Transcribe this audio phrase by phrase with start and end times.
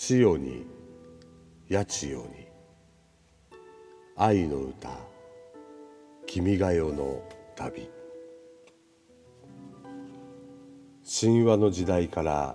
[0.00, 0.64] 千代に
[1.68, 2.26] 八千代に
[4.16, 4.90] 愛の歌
[6.24, 7.20] 君が代の
[7.56, 7.90] 旅。
[11.20, 12.54] 神話の時代から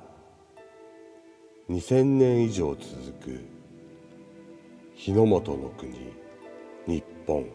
[1.69, 2.85] 2000年以上続
[3.21, 3.43] く
[4.95, 5.91] 日の本の国
[6.87, 7.45] 日本。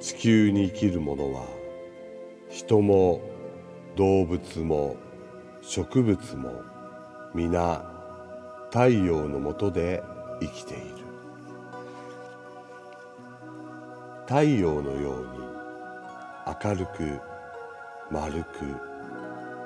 [0.00, 1.46] 地球に生きる者は
[2.50, 3.22] 人も
[3.96, 4.96] 動物も
[5.62, 6.72] 植物も
[7.34, 7.82] 皆
[8.70, 10.02] 太陽の下で
[10.40, 11.02] 生きている。
[14.26, 15.26] 太陽のように
[16.62, 17.20] 明るく
[18.10, 18.48] 丸く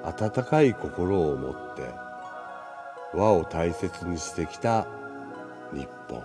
[0.05, 1.93] 温かい心を持って
[3.13, 4.87] 和を大切にしてきた
[5.73, 6.23] 日本。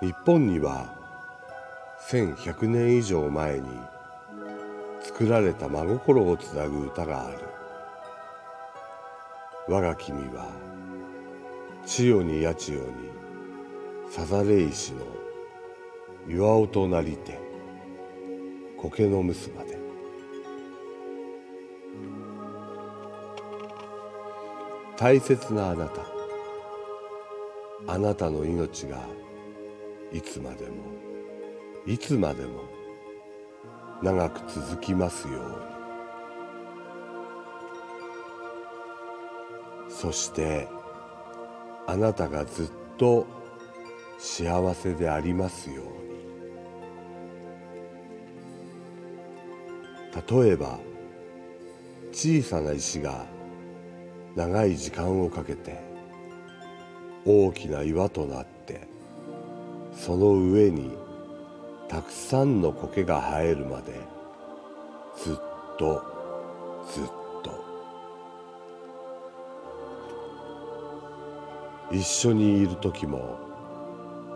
[0.00, 0.86] 日本には
[2.08, 3.68] 1100年以上前に
[5.00, 7.51] 作られた真心をつなぐ歌がある。
[9.68, 10.50] 我が君は
[11.86, 12.90] 千代に八千代に
[14.10, 15.06] さざれ石の
[16.28, 17.38] 岩尾となりて
[18.76, 19.82] 苔のむすまで。
[24.96, 26.02] 大切なあなた
[27.88, 28.98] あなたの命が
[30.12, 30.72] いつまでも
[31.86, 32.60] いつまでも
[34.00, 35.81] 長く続きますように。
[40.02, 40.66] そして
[41.86, 43.24] あなたがずっと
[44.18, 45.84] 幸せでありますよう
[50.36, 50.42] に。
[50.44, 50.80] 例えば
[52.10, 53.26] 小さな石が
[54.34, 55.80] 長い時間をかけて
[57.24, 58.88] 大きな岩となって
[59.96, 60.96] その上に
[61.88, 64.00] たくさんの苔が生えるまで
[65.16, 65.36] ずっ
[65.78, 66.02] と
[66.92, 67.21] ずっと
[71.92, 73.38] 一緒にいる時も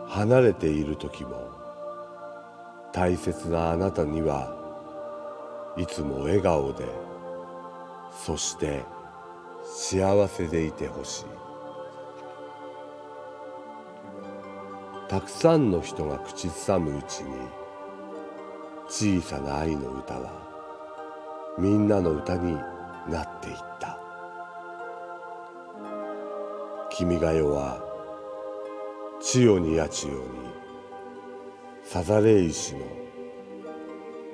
[0.07, 1.51] 離れている時も
[2.93, 4.55] 大切なあなたには
[5.79, 6.85] いつも笑顔で
[8.25, 8.85] そして
[9.65, 11.25] 幸せでいてほしい。
[15.09, 17.31] たくさんの人が口ずさむうちに
[18.89, 20.33] 小さな愛の歌は
[21.59, 22.55] みんなの歌に
[23.09, 23.86] なっていった。
[26.99, 27.85] 君が代は
[29.21, 30.21] 千代に八千代に
[31.85, 32.81] さざれ石の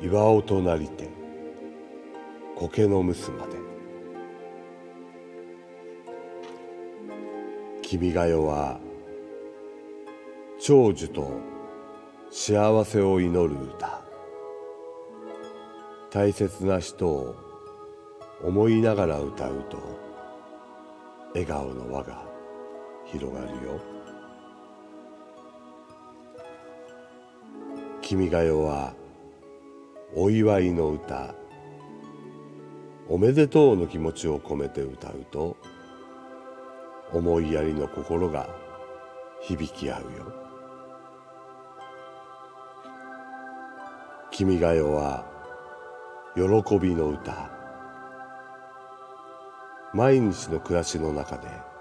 [0.00, 1.08] 岩尾となりて
[2.54, 3.56] 苔のむすまで。
[7.82, 8.78] 君が代は
[10.60, 11.40] 長寿と
[12.30, 14.04] 幸せを祈る歌。
[16.12, 17.34] 大切な人を
[18.44, 19.78] 思いながら歌うと
[21.34, 22.31] 笑顔の輪が
[23.12, 23.78] 広がるよ。
[28.00, 28.94] 君が代は
[30.16, 31.34] お祝いの歌。
[33.08, 35.56] おめでとうの気持ちを込めて歌うと
[37.12, 38.48] 思いやりの心が
[39.42, 40.08] 響き合うよ。
[44.30, 45.26] 君が代は
[46.34, 47.50] 喜びの歌。
[49.92, 51.71] 毎日の暮らしの中で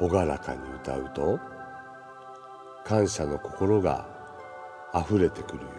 [0.00, 1.40] 朗らかに歌うと
[2.84, 4.06] 感謝の心が
[4.92, 5.70] あふれてくるよ。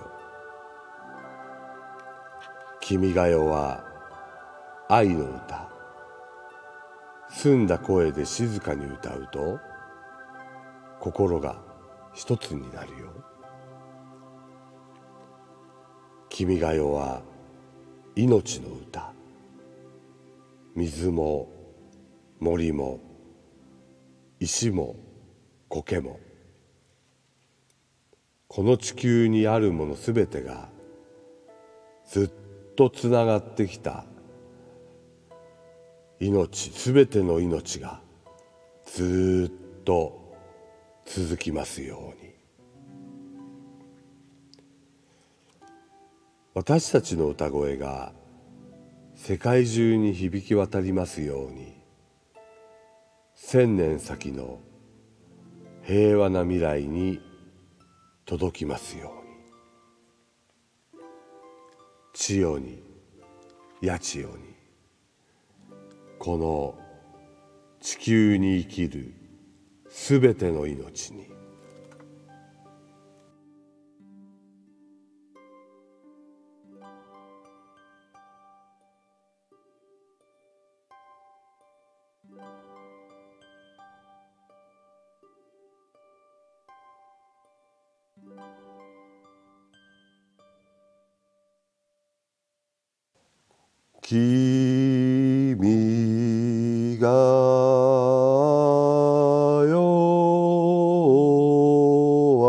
[2.82, 3.84] 君が代は
[4.90, 5.70] 愛の歌。
[7.30, 9.60] 澄んだ声で静かに歌うと
[11.00, 11.58] 心が
[12.14, 13.10] 一つになるよ。
[16.30, 17.22] 君が代は
[18.16, 19.14] 命の歌。
[20.76, 21.50] 水も
[22.40, 23.06] 森も
[24.40, 24.96] 石も
[25.70, 26.20] 苔も。
[28.48, 30.69] この地球にあるものすべてが
[32.07, 34.06] ずっとつながってきた。
[36.19, 38.01] 命すべての命が
[38.86, 40.36] ずっと
[41.06, 42.34] 続きますように。
[46.54, 48.13] 私たちの歌声が
[49.16, 51.76] 世界中に響き渡りますように。
[53.39, 54.60] 千年先の
[55.84, 57.22] 平和な未来に
[58.25, 59.13] 届きますよ
[60.95, 61.01] うに。
[62.13, 62.84] 千代に
[63.86, 64.56] 八千代に。
[66.18, 66.75] この
[67.80, 69.13] 地球に生きる
[69.88, 71.30] すべての命に
[94.09, 95.57] 君
[96.98, 97.09] が
[99.68, 99.75] 世
[102.39, 102.48] は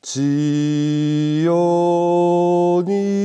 [0.00, 3.23] 千代に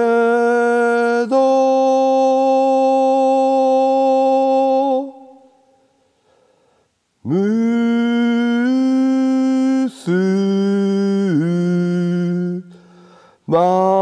[1.27, 1.35] ど
[7.25, 7.35] む
[9.91, 10.09] す
[13.45, 13.94] ま